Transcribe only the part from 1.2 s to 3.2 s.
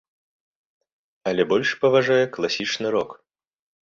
Але больш паважае класічны рок.